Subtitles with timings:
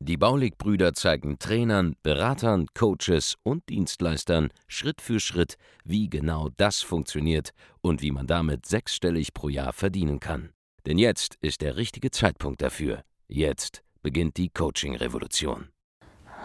[0.00, 7.50] Die Baulig-Brüder zeigen Trainern, Beratern, Coaches und Dienstleistern Schritt für Schritt, wie genau das funktioniert
[7.80, 10.50] und wie man damit sechsstellig pro Jahr verdienen kann.
[10.86, 13.02] Denn jetzt ist der richtige Zeitpunkt dafür.
[13.28, 15.68] Jetzt beginnt die Coaching-Revolution.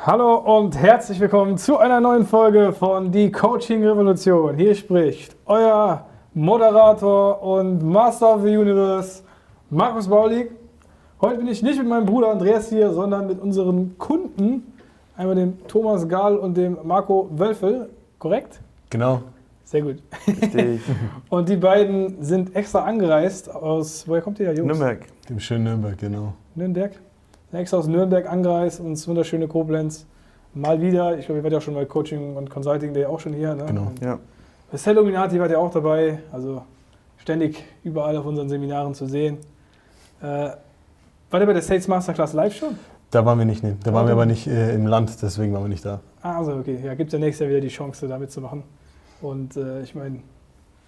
[0.03, 4.57] Hallo und herzlich willkommen zu einer neuen Folge von Die Coaching-Revolution.
[4.57, 9.23] Hier spricht euer Moderator und Master of the Universe,
[9.69, 10.51] Markus Baulig.
[11.21, 14.73] Heute bin ich nicht mit meinem Bruder Andreas hier, sondern mit unseren Kunden,
[15.15, 18.59] einmal dem Thomas Gahl und dem Marco Wölfel, korrekt?
[18.89, 19.21] Genau.
[19.63, 20.03] Sehr gut.
[21.29, 24.67] und die beiden sind extra angereist aus, woher kommt ihr, Jungs?
[24.67, 25.05] Nürnberg.
[25.29, 26.33] Dem schönen Nürnberg, genau.
[26.53, 26.91] Nürnberg?
[27.49, 30.05] Sind extra aus Nürnberg angereist, uns wunderschöne Koblenz.
[30.53, 33.21] Mal wieder, ich glaube, ihr wart ja auch schon bei Coaching und Consulting Day auch
[33.21, 33.55] schon hier.
[33.55, 33.63] Ne?
[33.65, 34.19] Genau, ja.
[34.69, 36.61] Bei Celluminati wart ihr auch dabei, also
[37.17, 39.37] ständig überall auf unseren Seminaren zu sehen.
[40.21, 40.49] Äh,
[41.29, 42.77] war der bei der Sales Masterclass live schon?
[43.11, 43.77] Da waren wir nicht, ne.
[43.83, 46.01] Da waren wir aber nicht äh, im Land, deswegen waren wir nicht da.
[46.21, 46.79] Ah, also okay.
[46.83, 48.63] Ja, gibt es ja nächstes Jahr wieder die Chance, da mitzumachen.
[49.21, 50.19] Und äh, ich meine,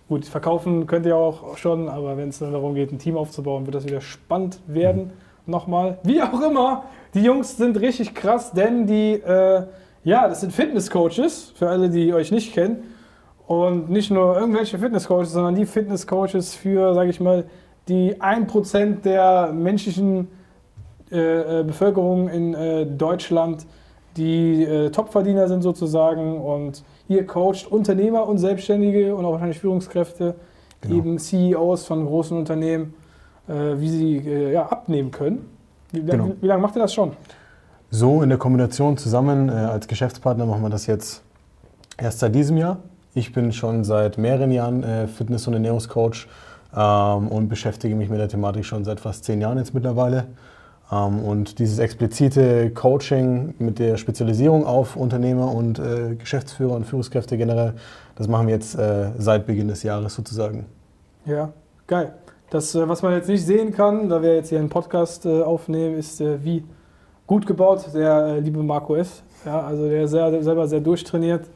[0.09, 3.65] gut, verkaufen könnt ihr auch schon, aber wenn es dann darum geht, ein Team aufzubauen,
[3.65, 5.05] wird das wieder spannend werden.
[5.05, 5.11] Mhm.
[5.51, 5.97] Nochmal.
[6.03, 9.63] Wie auch immer, die Jungs sind richtig krass, denn die, äh,
[10.03, 12.83] ja, das sind Fitnesscoaches, für alle, die euch nicht kennen.
[13.47, 17.45] Und nicht nur irgendwelche Fitnesscoaches, sondern die Fitnesscoaches für, sage ich mal,
[17.87, 20.27] die 1% der menschlichen
[21.11, 23.65] äh, äh, Bevölkerung in äh, Deutschland,
[24.17, 30.35] die äh, Topverdiener sind sozusagen und ihr coacht Unternehmer und Selbstständige und auch wahrscheinlich Führungskräfte,
[30.81, 30.95] genau.
[30.95, 32.93] eben CEOs von großen Unternehmen,
[33.47, 35.45] äh, wie sie äh, ja, abnehmen können.
[35.91, 36.27] Wie, genau.
[36.27, 37.13] wie, wie lange macht ihr das schon?
[37.89, 41.23] So in der Kombination zusammen als Geschäftspartner machen wir das jetzt
[41.97, 42.79] erst seit diesem Jahr.
[43.13, 46.27] Ich bin schon seit mehreren Jahren Fitness- und Ernährungscoach
[46.75, 50.27] ähm, und beschäftige mich mit der Thematik schon seit fast zehn Jahren jetzt mittlerweile.
[50.91, 57.37] Ähm, und dieses explizite Coaching mit der Spezialisierung auf Unternehmer und äh, Geschäftsführer und Führungskräfte
[57.37, 57.73] generell,
[58.15, 60.65] das machen wir jetzt äh, seit Beginn des Jahres sozusagen.
[61.25, 61.51] Ja,
[61.87, 62.13] geil.
[62.49, 65.41] Das, äh, was man jetzt nicht sehen kann, da wir jetzt hier einen Podcast äh,
[65.41, 66.63] aufnehmen, ist, äh, wie
[67.25, 69.23] gut gebaut der äh, liebe Marco ist.
[69.45, 71.47] Ja, also der ist sehr, selber sehr durchtrainiert,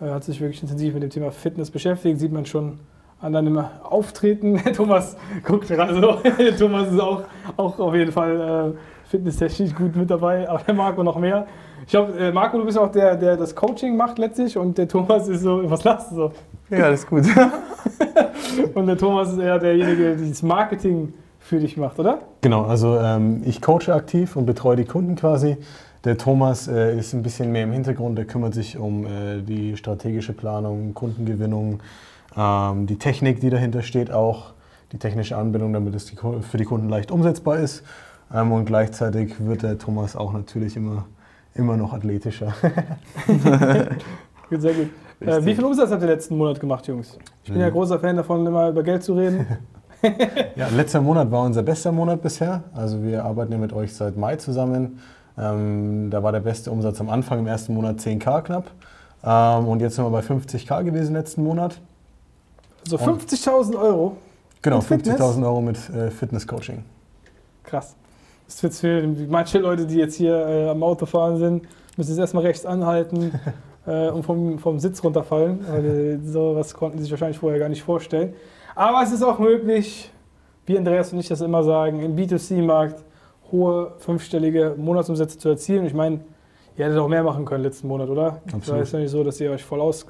[0.00, 2.80] hat sich wirklich intensiv mit dem Thema Fitness beschäftigt, sieht man schon
[3.22, 4.60] an deinem Auftreten.
[4.76, 6.18] Thomas guckt gerade so.
[6.58, 7.22] Thomas ist auch,
[7.56, 11.46] auch auf jeden Fall äh, fitnesstechnisch gut mit dabei, aber der Marco noch mehr.
[11.84, 14.88] Ich glaube, äh, Marco, du bist auch der, der das Coaching macht letztlich und der
[14.88, 16.32] Thomas ist so, was lachst du so?
[16.70, 17.24] Ja, alles gut.
[18.74, 22.20] und der Thomas ist eher derjenige, der das Marketing für dich macht, oder?
[22.40, 25.56] Genau, also ähm, ich coache aktiv und betreue die Kunden quasi.
[26.04, 29.76] Der Thomas äh, ist ein bisschen mehr im Hintergrund, der kümmert sich um äh, die
[29.76, 31.80] strategische Planung, Kundengewinnung,
[32.36, 34.52] ähm, die Technik, die dahinter steht, auch
[34.92, 37.82] die technische Anbindung, damit es für die Kunden leicht umsetzbar ist.
[38.32, 41.06] Ähm, und gleichzeitig wird der Thomas auch natürlich immer,
[41.54, 42.54] immer noch athletischer.
[44.50, 44.90] sehr gut.
[45.22, 47.16] Äh, wie viel Umsatz habt ihr letzten Monat gemacht, Jungs?
[47.44, 47.74] Ich bin ja mhm.
[47.74, 49.46] großer Fan davon, immer über Geld zu reden.
[50.56, 52.64] ja, letzter Monat war unser bester Monat bisher.
[52.74, 54.98] Also wir arbeiten ja mit euch seit Mai zusammen.
[55.38, 58.72] Ähm, da war der beste Umsatz am Anfang im ersten Monat 10k knapp.
[59.24, 61.80] Ähm, und jetzt sind wir bei 50k gewesen letzten Monat.
[62.84, 64.16] So 50.000 Euro.
[64.60, 66.84] Genau, 50.000 Euro mit äh, Fitness-Coaching.
[67.64, 67.96] Krass.
[68.46, 71.66] Das wird für manche Leute, die jetzt hier äh, am Auto fahren sind,
[71.96, 73.32] müssen jetzt erstmal rechts anhalten
[73.86, 75.60] äh, und vom, vom Sitz runterfallen.
[75.68, 78.34] Weil, so was konnten sie sich wahrscheinlich vorher gar nicht vorstellen.
[78.74, 80.10] Aber es ist auch möglich,
[80.66, 83.02] wie Andreas und ich das immer sagen, im B2C-Markt
[83.50, 85.84] hohe fünfstellige Monatsumsätze zu erzielen.
[85.86, 86.20] Ich meine,
[86.76, 88.40] ihr hättet auch mehr machen können letzten Monat, oder?
[88.52, 88.82] Absolut.
[88.82, 90.06] Es ist ja nicht so, dass ihr euch voll aus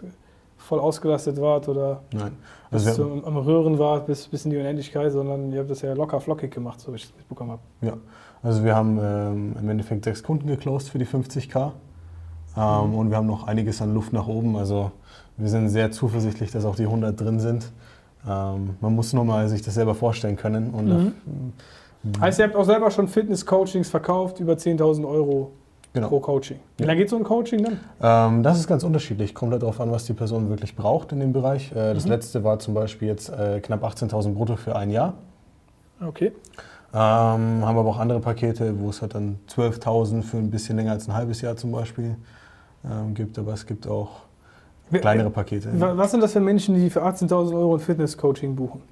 [0.63, 2.33] voll ausgelastet wart oder Nein.
[2.71, 5.83] Also bis zum, am Röhren wart bis, bis in die Unendlichkeit, sondern ihr habt das
[5.83, 7.63] ja locker flockig gemacht, so wie ich es mitbekommen habe.
[7.83, 7.97] Ja,
[8.43, 11.73] also wir haben ähm, im Endeffekt sechs Kunden geclosed für die 50k
[12.57, 12.95] ähm, mhm.
[12.95, 14.57] und wir haben noch einiges an Luft nach oben.
[14.57, 14.93] Also
[15.37, 17.73] wir sind sehr zuversichtlich, dass auch die 100 drin sind.
[18.29, 20.71] Ähm, man muss nur mal sich das selber vorstellen können.
[20.71, 22.21] Und mhm.
[22.21, 25.53] heißt, ihr habt auch selber schon Fitness-Coachings verkauft, über 10.000 Euro
[25.93, 26.09] genau.
[26.09, 26.59] pro Coaching.
[26.77, 26.89] Wie ja.
[26.89, 27.81] lange geht so ein Coaching dann?
[28.01, 29.35] Ähm, das ist ganz unterschiedlich.
[29.35, 31.73] Kommt halt darauf an, was die Person wirklich braucht in dem Bereich.
[31.73, 32.13] Äh, das mhm.
[32.13, 35.15] letzte war zum Beispiel jetzt äh, knapp 18.000 brutto für ein Jahr.
[36.05, 36.33] Okay.
[36.95, 40.93] Ähm, haben aber auch andere Pakete, wo es halt dann 12.000 für ein bisschen länger
[40.93, 42.17] als ein halbes Jahr zum Beispiel
[42.85, 43.39] ähm, gibt.
[43.39, 44.21] Aber es gibt auch
[44.91, 45.71] kleinere Pakete.
[45.73, 48.83] Was sind das für Menschen, die für 18.000 Euro ein Fitness-Coaching buchen?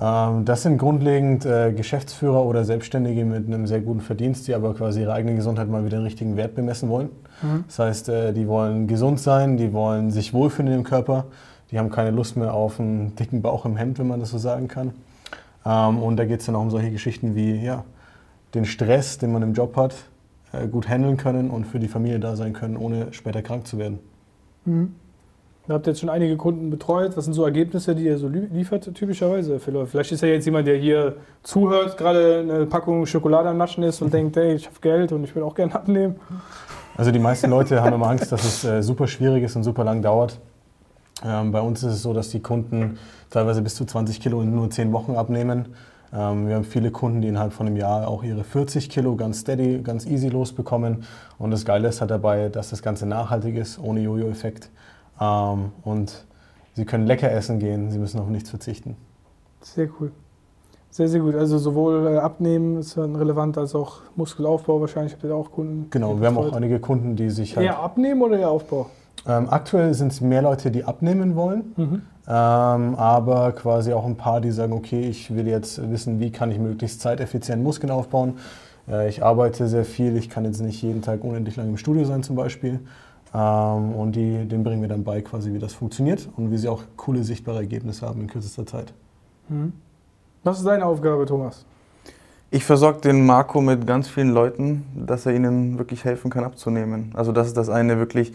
[0.00, 4.74] Ähm, das sind grundlegend äh, Geschäftsführer oder Selbstständige mit einem sehr guten Verdienst, die aber
[4.74, 7.08] quasi ihre eigene Gesundheit mal wieder den richtigen Wert bemessen wollen.
[7.42, 7.64] Mhm.
[7.66, 11.26] Das heißt, äh, die wollen gesund sein, die wollen sich wohlfühlen im Körper,
[11.70, 14.38] die haben keine Lust mehr auf einen dicken Bauch im Hemd, wenn man das so
[14.38, 14.92] sagen kann.
[15.66, 17.84] Ähm, und da geht es dann auch um solche Geschichten wie ja,
[18.54, 19.94] den Stress, den man im Job hat,
[20.52, 23.78] äh, gut handeln können und für die Familie da sein können, ohne später krank zu
[23.78, 23.98] werden.
[24.64, 24.94] Mhm.
[25.68, 27.14] Ihr habt jetzt schon einige Kunden betreut.
[27.16, 29.88] Was sind so Ergebnisse, die ihr so liefert, typischerweise für Leute?
[29.88, 34.00] Vielleicht ist ja jetzt jemand, der hier zuhört, gerade eine Packung Schokolade am Naschen ist
[34.00, 36.16] und denkt, hey, ich habe Geld und ich will auch gerne abnehmen.
[36.96, 39.84] Also die meisten Leute haben immer Angst, dass es äh, super schwierig ist und super
[39.84, 40.40] lang dauert.
[41.22, 42.98] Ähm, bei uns ist es so, dass die Kunden
[43.28, 45.74] teilweise bis zu 20 Kilo in nur 10 Wochen abnehmen.
[46.14, 49.40] Ähm, wir haben viele Kunden, die innerhalb von einem Jahr auch ihre 40 Kilo ganz
[49.40, 51.04] steady, ganz easy losbekommen.
[51.38, 54.70] Und das Geile ist halt dabei, dass das Ganze nachhaltig ist, ohne Jojo-Effekt.
[55.20, 56.26] Ähm, und
[56.74, 58.96] sie können lecker essen gehen, sie müssen auf nichts verzichten.
[59.60, 60.12] Sehr cool.
[60.90, 61.34] Sehr, sehr gut.
[61.34, 65.12] Also sowohl äh, Abnehmen ist dann relevant als auch Muskelaufbau wahrscheinlich.
[65.12, 65.90] Habt ihr auch Kunden?
[65.90, 67.66] Genau, wir haben auch einige Kunden, die sich halt...
[67.66, 68.86] Eher abnehmen oder eher Aufbau?
[69.26, 72.02] Ähm, aktuell sind es mehr Leute, die abnehmen wollen, mhm.
[72.26, 76.50] ähm, aber quasi auch ein paar, die sagen, okay, ich will jetzt wissen, wie kann
[76.50, 78.38] ich möglichst zeiteffizient Muskeln aufbauen.
[78.88, 82.04] Äh, ich arbeite sehr viel, ich kann jetzt nicht jeden Tag unendlich lang im Studio
[82.04, 82.80] sein zum Beispiel.
[83.34, 86.68] Ähm, und die, denen bringen wir dann bei, quasi, wie das funktioniert und wie sie
[86.68, 88.92] auch coole, sichtbare Ergebnisse haben in kürzester Zeit.
[89.48, 89.72] Mhm.
[90.44, 91.64] Was ist deine Aufgabe, Thomas?
[92.50, 97.12] Ich versorge den Marco mit ganz vielen Leuten, dass er ihnen wirklich helfen kann, abzunehmen.
[97.14, 98.32] Also das ist das eine, wirklich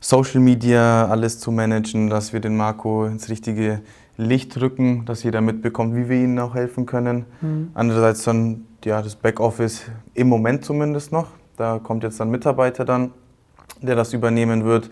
[0.00, 3.80] Social Media alles zu managen, dass wir den Marco ins richtige
[4.16, 7.24] Licht rücken, dass jeder mitbekommt, wie wir ihnen auch helfen können.
[7.40, 7.70] Mhm.
[7.74, 9.82] Andererseits dann ja, das Backoffice
[10.14, 11.28] im Moment zumindest noch.
[11.56, 13.10] Da kommt jetzt dann Mitarbeiter dann,
[13.80, 14.90] der das übernehmen wird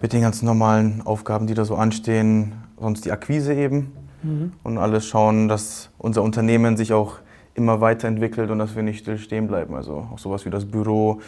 [0.00, 2.52] mit den ganzen normalen Aufgaben, die da so anstehen.
[2.78, 3.92] Sonst die Akquise eben
[4.22, 4.52] mhm.
[4.62, 7.18] und alles schauen, dass unser Unternehmen sich auch
[7.54, 9.74] immer weiterentwickelt und dass wir nicht still stehen bleiben.
[9.74, 11.20] Also auch sowas wie das Büro,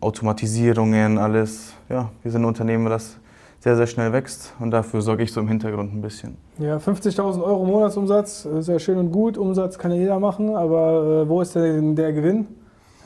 [0.00, 1.74] Automatisierungen, alles.
[1.88, 3.16] Ja, wir sind ein Unternehmen, das
[3.60, 6.36] sehr, sehr schnell wächst und dafür sorge ich so im Hintergrund ein bisschen.
[6.58, 9.38] Ja, 50.000 Euro Monatsumsatz, sehr schön und gut.
[9.38, 12.46] Umsatz kann ja jeder machen, aber äh, wo ist denn der Gewinn?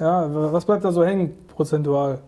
[0.00, 2.20] Ja, was bleibt da so hängen prozentual?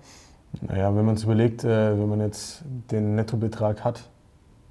[0.61, 4.03] Naja, wenn man es überlegt, äh, wenn man jetzt den Nettobetrag hat,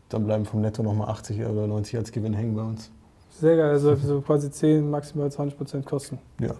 [0.09, 2.91] dann bleiben vom Netto nochmal 80 oder 90 als Gewinn hängen bei uns.
[3.39, 6.17] Sehr geil, also so quasi 10, maximal 20 Prozent Kosten.
[6.39, 6.51] Ja.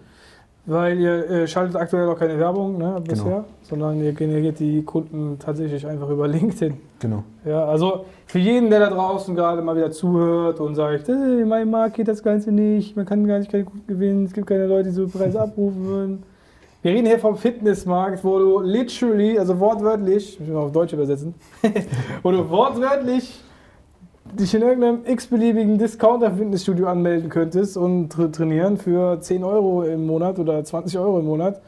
[0.68, 3.46] Weil ihr äh, schaltet aktuell auch keine Werbung ne, bisher, genau.
[3.64, 6.78] sondern ihr generiert die Kunden tatsächlich einfach über LinkedIn.
[7.00, 7.24] Genau.
[7.46, 11.70] Ja, also für jeden, der da draußen gerade mal wieder zuhört und sagt, hey, mein
[11.72, 14.68] Markt geht das Ganze nicht, man kann gar nicht keinen Kunden gewinnen, es gibt keine
[14.68, 16.24] Leute, die so Preise abrufen würden.
[16.88, 20.94] Wir reden hier vom Fitnessmarkt, wo du literally, also wortwörtlich, ich muss mal auf Deutsch
[20.94, 21.36] übersetzen,
[22.24, 23.44] wo du wortwörtlich
[24.39, 30.39] dich in irgendeinem x-beliebigen Discounter-Fitnessstudio anmelden könntest und tra trainieren für 10 Euro im Monat
[30.39, 31.60] oder 20 Euro im Monat.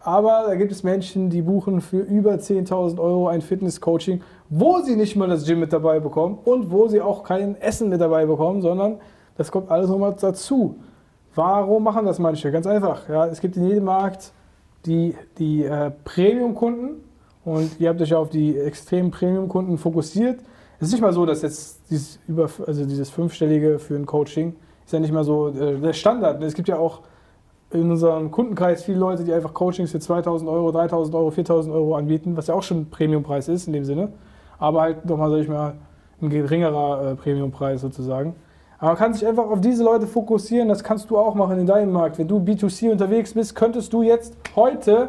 [0.00, 4.20] Aber da gibt es Menschen, die buchen für über 10.000 Euro ein Fitness-Coaching,
[4.50, 7.88] wo sie nicht mal das Gym mit dabei bekommen und wo sie auch kein Essen
[7.88, 8.98] mit dabei bekommen, sondern
[9.38, 10.76] das kommt alles nochmal dazu.
[11.34, 12.52] Warum machen das manche?
[12.52, 13.08] Ganz einfach.
[13.08, 14.34] Ja, es gibt in jedem Markt
[14.86, 17.04] die, die äh, Premium-Kunden
[17.44, 20.40] und ihr habt euch auf die extremen Premium-Kunden fokussiert.
[20.80, 24.54] Es ist nicht mal so, dass jetzt dieses, über, also dieses fünfstellige für ein Coaching
[24.84, 26.42] ist ja nicht mal so äh, der Standard.
[26.42, 27.02] Es gibt ja auch
[27.70, 31.96] in unserem Kundenkreis viele Leute, die einfach Coachings für 2000 Euro, 3000 Euro, 4000 Euro
[31.96, 34.12] anbieten, was ja auch schon ein Premiumpreis ist in dem Sinne.
[34.58, 35.74] Aber halt nochmal, sag ich mal,
[36.22, 38.34] ein geringerer äh, Premiumpreis sozusagen.
[38.78, 41.66] Aber man kann sich einfach auf diese Leute fokussieren, das kannst du auch machen in
[41.66, 42.18] deinem Markt.
[42.18, 45.08] Wenn du B2C unterwegs bist, könntest du jetzt heute,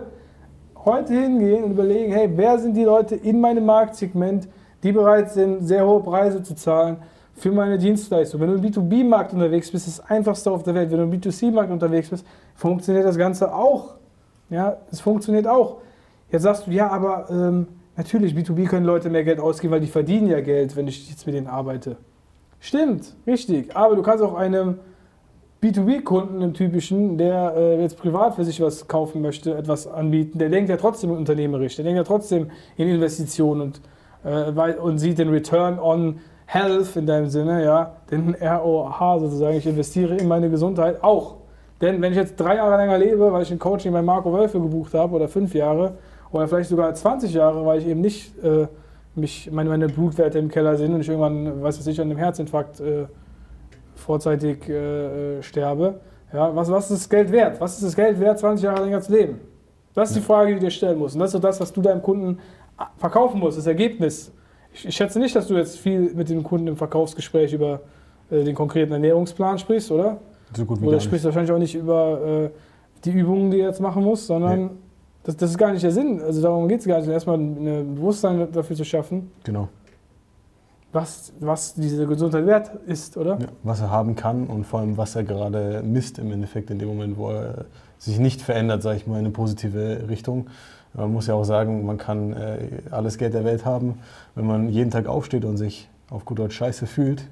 [0.84, 4.48] heute hingehen und überlegen, hey, wer sind die Leute in meinem Marktsegment,
[4.82, 6.98] die bereit sind, sehr hohe Preise zu zahlen
[7.36, 8.42] für meine Dienstleistung.
[8.42, 10.90] Wenn du im B2B-Markt unterwegs bist, ist das einfachste auf der Welt.
[10.90, 13.96] Wenn du im B2C-Markt unterwegs bist, funktioniert das Ganze auch.
[14.50, 15.78] Ja, es funktioniert auch.
[16.32, 19.88] Jetzt sagst du, ja, aber ähm, natürlich, B2B können Leute mehr Geld ausgeben, weil die
[19.88, 21.98] verdienen ja Geld, wenn ich jetzt mit denen arbeite.
[22.60, 23.76] Stimmt, richtig.
[23.76, 24.80] Aber du kannst auch einem
[25.62, 30.50] B2B-Kunden, einem typischen, der äh, jetzt privat für sich was kaufen möchte, etwas anbieten, der
[30.50, 33.82] denkt ja trotzdem unternehmerisch, der denkt ja trotzdem in Investitionen und
[34.24, 39.68] äh, und sieht den Return on Health in deinem Sinne, ja, den ROH sozusagen, ich
[39.68, 41.36] investiere in meine Gesundheit auch.
[41.80, 44.60] Denn wenn ich jetzt drei Jahre länger lebe, weil ich ein Coaching bei Marco Wölfe
[44.60, 45.94] gebucht habe, oder fünf Jahre,
[46.32, 48.68] oder vielleicht sogar 20 Jahre, weil ich eben nicht äh,
[49.20, 52.18] mich, meine, meine Blutwerte im Keller sind und ich irgendwann, weiß was ich, an einem
[52.18, 53.06] Herzinfarkt äh,
[53.96, 56.00] vorzeitig äh, äh, sterbe,
[56.34, 57.60] ja, was, was ist das Geld wert?
[57.60, 59.40] Was ist das Geld wert, 20 Jahre länger zu leben?
[59.94, 61.16] Das ist die Frage, die du dir stellen musst.
[61.16, 62.40] Und das ist so das, was du deinem Kunden
[62.98, 64.32] verkaufen muss, das Ergebnis.
[64.74, 67.82] Ich, ich schätze nicht, dass du jetzt viel mit dem Kunden im Verkaufsgespräch über
[68.30, 70.20] äh, den konkreten Ernährungsplan sprichst, oder?
[70.56, 72.50] So gut wie Oder sprichst wahrscheinlich auch nicht über äh,
[73.04, 74.70] die Übungen, die er jetzt machen muss, sondern Nee.
[75.24, 76.22] Das, das ist gar nicht der Sinn.
[76.22, 77.10] Also darum geht es gar nicht.
[77.10, 79.68] Erstmal ein Bewusstsein dafür zu schaffen, Genau.
[80.92, 83.38] was, was diese Gesundheit wert ist, oder?
[83.40, 86.80] Ja, was er haben kann und vor allem, was er gerade misst im Endeffekt in
[86.80, 87.66] dem Moment, wo er
[87.98, 90.48] sich nicht verändert, sage ich mal, in eine positive Richtung.
[90.94, 92.58] Man muss ja auch sagen, man kann äh,
[92.90, 94.00] alles Geld der Welt haben,
[94.36, 97.24] wenn man jeden Tag aufsteht und sich auf gut Deutsch scheiße fühlt.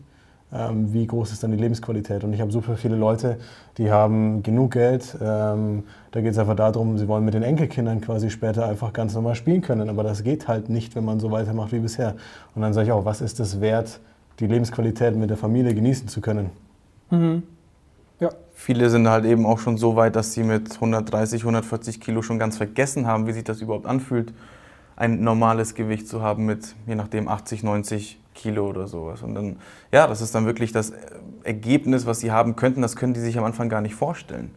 [0.53, 2.23] Ähm, wie groß ist dann die Lebensqualität?
[2.23, 3.37] Und ich habe super viele Leute,
[3.77, 5.17] die haben genug Geld.
[5.21, 9.13] Ähm, da geht es einfach darum, sie wollen mit den Enkelkindern quasi später einfach ganz
[9.13, 9.89] normal spielen können.
[9.89, 12.15] Aber das geht halt nicht, wenn man so weitermacht wie bisher.
[12.55, 13.99] Und dann sage ich auch, was ist es wert,
[14.39, 16.51] die Lebensqualität mit der Familie genießen zu können?
[17.09, 17.43] Mhm.
[18.59, 22.39] Viele sind halt eben auch schon so weit, dass sie mit 130, 140 Kilo schon
[22.39, 24.33] ganz vergessen haben, wie sich das überhaupt anfühlt,
[24.95, 29.21] ein normales Gewicht zu haben mit, je nachdem, 80, 90 Kilo oder sowas.
[29.23, 29.57] Und dann,
[29.91, 30.93] ja, das ist dann wirklich das
[31.43, 34.51] Ergebnis, was sie haben könnten, das können die sich am Anfang gar nicht vorstellen.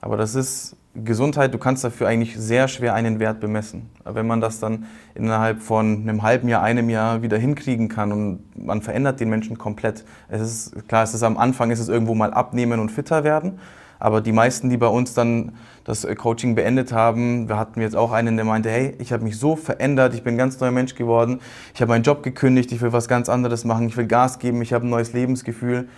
[0.00, 3.88] Aber das ist Gesundheit, du kannst dafür eigentlich sehr schwer einen Wert bemessen.
[4.04, 8.12] Aber wenn man das dann innerhalb von einem halben Jahr, einem Jahr wieder hinkriegen kann
[8.12, 10.04] und man verändert den Menschen komplett.
[10.28, 13.58] Es ist klar, es ist am Anfang ist es irgendwo mal abnehmen und fitter werden.
[14.02, 15.52] Aber die meisten, die bei uns dann
[15.84, 19.38] das Coaching beendet haben, wir hatten jetzt auch einen, der meinte, hey, ich habe mich
[19.38, 21.38] so verändert, ich bin ein ganz neuer Mensch geworden,
[21.72, 24.60] ich habe meinen Job gekündigt, ich will was ganz anderes machen, ich will Gas geben,
[24.60, 25.88] ich habe ein neues Lebensgefühl.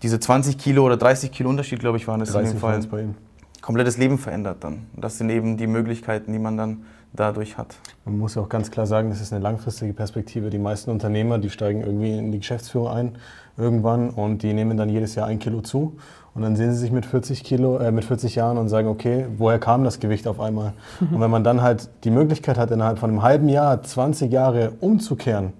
[0.00, 2.80] Diese 20 Kilo oder 30 Kilo Unterschied, glaube ich, waren es in 30 dem Fall
[2.80, 3.14] Fall bei ihm.
[3.60, 4.86] komplettes Leben verändert dann.
[4.96, 7.76] Das sind eben die Möglichkeiten, die man dann dadurch hat.
[8.04, 10.50] Man muss ja auch ganz klar sagen, das ist eine langfristige Perspektive.
[10.50, 13.18] Die meisten Unternehmer, die steigen irgendwie in die Geschäftsführung ein
[13.56, 15.96] irgendwann und die nehmen dann jedes Jahr ein Kilo zu.
[16.34, 19.26] Und dann sehen sie sich mit 40, Kilo, äh, mit 40 Jahren und sagen, okay,
[19.38, 20.72] woher kam das Gewicht auf einmal?
[21.00, 24.72] Und wenn man dann halt die Möglichkeit hat, innerhalb von einem halben Jahr 20 Jahre
[24.80, 25.52] umzukehren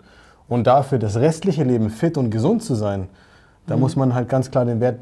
[0.49, 3.07] und dafür das restliche Leben fit und gesund zu sein,
[3.69, 4.99] da muss man halt ganz klar den Wert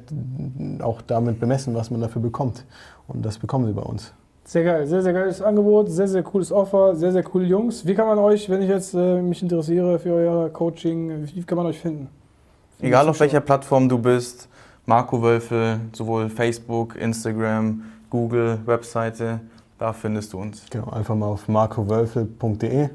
[0.83, 2.65] auch damit bemessen, was man dafür bekommt.
[3.09, 4.13] Und das bekommen sie bei uns.
[4.45, 7.87] Sehr geil, sehr, sehr geiles Angebot, sehr, sehr cooles Offer, sehr, sehr coole Jungs.
[7.87, 11.57] Wie kann man euch, wenn ich jetzt äh, mich interessiere für euer Coaching, wie kann
[11.57, 12.09] man euch finden?
[12.81, 14.49] Egal auf welcher Plattform du bist,
[14.85, 19.41] Marco Wölfel, sowohl Facebook, Instagram, Google, Webseite,
[19.79, 20.65] da findest du uns.
[20.69, 22.89] Genau, einfach mal auf marcowölfel.de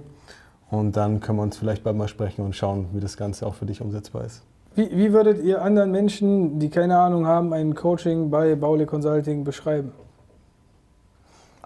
[0.69, 3.55] und dann können wir uns vielleicht bald mal sprechen und schauen, wie das Ganze auch
[3.55, 4.43] für dich umsetzbar ist.
[4.75, 9.45] Wie, wie würdet ihr anderen Menschen, die keine Ahnung haben, ein Coaching bei Baule Consulting
[9.45, 9.93] beschreiben?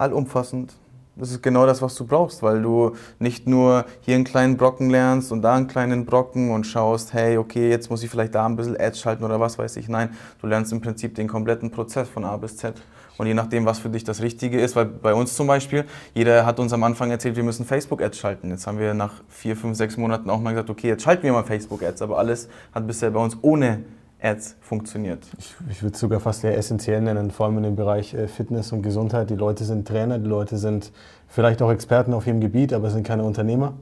[0.02, 0.74] Allumfassend.
[1.14, 4.88] Das ist genau das, was du brauchst, weil du nicht nur hier einen kleinen Brocken
[4.88, 8.46] lernst und da einen kleinen Brocken und schaust, hey, okay, jetzt muss ich vielleicht da
[8.46, 9.88] ein bisschen Ads schalten oder was weiß ich.
[9.88, 12.74] Nein, du lernst im Prinzip den kompletten Prozess von A bis Z.
[13.18, 16.46] Und je nachdem, was für dich das Richtige ist, weil bei uns zum Beispiel, jeder
[16.46, 18.48] hat uns am Anfang erzählt, wir müssen Facebook-Ads schalten.
[18.48, 21.32] Jetzt haben wir nach vier, fünf, sechs Monaten auch mal gesagt, okay, jetzt schalten wir
[21.32, 22.00] mal Facebook-Ads.
[22.00, 23.84] Aber alles hat bisher bei uns ohne
[24.22, 25.26] Ads funktioniert.
[25.38, 28.28] Ich, ich würde es sogar fast sehr essentiell nennen, vor allem in dem Bereich äh,
[28.28, 29.30] Fitness und Gesundheit.
[29.30, 30.92] Die Leute sind Trainer, die Leute sind
[31.28, 33.74] vielleicht auch Experten auf ihrem Gebiet, aber sind keine Unternehmer.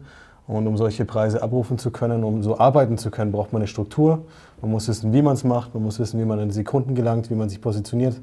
[0.46, 3.68] Und um solche Preise abrufen zu können, um so arbeiten zu können, braucht man eine
[3.68, 4.22] Struktur.
[4.60, 6.94] Man muss wissen, wie man es macht, man muss wissen, wie man an die Kunden
[6.94, 8.20] gelangt, wie man sich positioniert.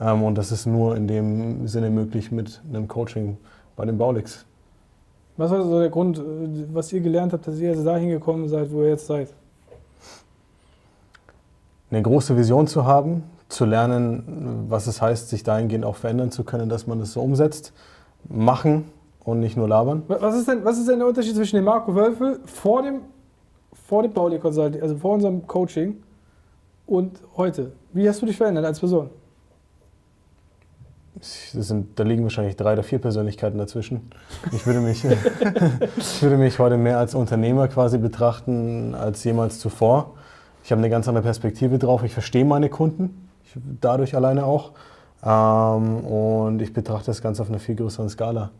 [0.00, 3.38] Ähm, Und das ist nur in dem Sinne möglich mit einem Coaching
[3.74, 4.44] bei den Baulix.
[5.36, 6.22] Was war so der Grund, äh,
[6.72, 9.30] was ihr gelernt habt, dass ihr jetzt dahin gekommen seid, wo ihr jetzt seid?
[11.94, 16.44] Eine große Vision zu haben, zu lernen, was es heißt, sich dahingehend auch verändern zu
[16.44, 17.72] können, dass man das so umsetzt,
[18.28, 18.84] machen
[19.22, 20.02] und nicht nur labern.
[20.08, 23.00] Wa- Was ist denn, was ist denn der Unterschied zwischen dem Marco Wölfel vor dem,
[23.86, 25.96] vor dem Bauli Consulting, also vor unserem Coaching
[26.86, 27.72] und heute?
[27.92, 29.10] Wie hast du dich verändert als Person?
[31.20, 34.10] Sind, da liegen wahrscheinlich drei oder vier Persönlichkeiten dazwischen.
[34.52, 35.04] Ich würde, mich,
[35.96, 40.14] ich würde mich heute mehr als Unternehmer quasi betrachten als jemals zuvor.
[40.64, 42.04] Ich habe eine ganz andere Perspektive drauf.
[42.04, 44.72] Ich verstehe meine Kunden, ich, dadurch alleine auch.
[45.22, 48.50] Ähm, und ich betrachte das Ganze auf einer viel größeren Skala.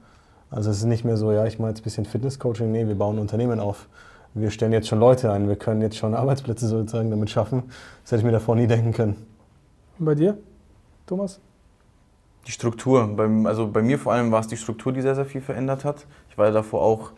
[0.50, 2.70] Also es ist nicht mehr so, ja, ich mache jetzt ein bisschen Fitness-Coaching.
[2.70, 3.88] Nee, wir bauen Unternehmen auf.
[4.34, 5.48] Wir stellen jetzt schon Leute ein.
[5.48, 7.62] Wir können jetzt schon Arbeitsplätze sozusagen damit schaffen.
[8.02, 9.16] Das hätte ich mir davor nie denken können.
[9.98, 10.36] Und bei dir,
[11.06, 11.40] Thomas?
[12.46, 13.08] Die Struktur.
[13.16, 15.86] Beim, also bei mir vor allem war es die Struktur, die sehr, sehr viel verändert
[15.86, 16.04] hat.
[16.28, 17.12] Ich war ja davor auch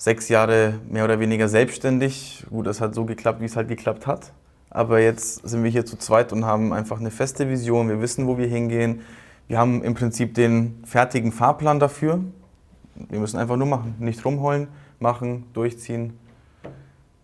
[0.00, 2.46] sechs Jahre mehr oder weniger selbstständig.
[2.48, 4.32] Gut, das hat so geklappt, wie es halt geklappt hat.
[4.70, 7.90] Aber jetzt sind wir hier zu zweit und haben einfach eine feste Vision.
[7.90, 9.02] Wir wissen, wo wir hingehen.
[9.46, 12.20] Wir haben im Prinzip den fertigen Fahrplan dafür.
[12.94, 13.94] Wir müssen einfach nur machen.
[13.98, 14.68] Nicht rumheulen,
[15.00, 16.18] machen, durchziehen.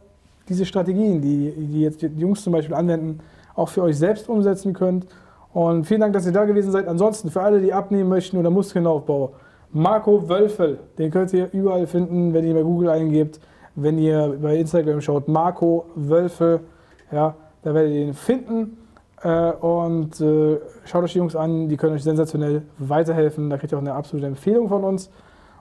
[0.50, 3.20] diese Strategien, die, die jetzt die Jungs zum Beispiel anwenden,
[3.56, 5.08] auch für euch selbst umsetzen könnt.
[5.54, 6.88] Und vielen Dank, dass ihr da gewesen seid.
[6.88, 9.32] Ansonsten für alle, die abnehmen möchten oder Muskelaufbau,
[9.72, 13.40] Marco Wölfel, den könnt ihr überall finden, wenn ihr bei Google eingebt,
[13.76, 16.60] wenn ihr bei Instagram schaut, Marco Wölfel,
[17.12, 18.78] ja, da werdet ihr ihn finden.
[19.22, 23.50] Äh, und äh, schaut euch die Jungs an, die können euch sensationell weiterhelfen.
[23.50, 25.10] Da kriegt ihr auch eine absolute Empfehlung von uns.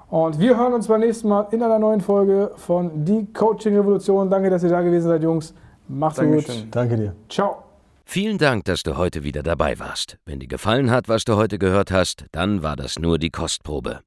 [0.08, 4.30] Und wir hören uns beim nächsten Mal in einer neuen Folge von Die Coaching Revolution.
[4.30, 5.54] Danke, dass ihr da gewesen seid, Jungs.
[5.88, 6.28] Macht's gut.
[6.28, 6.70] Dankeschön.
[6.70, 7.14] Danke dir.
[7.28, 7.64] Ciao.
[8.04, 10.18] Vielen Dank, dass du heute wieder dabei warst.
[10.26, 14.00] Wenn dir gefallen hat, was du heute gehört hast, dann war das nur die Kostprobe.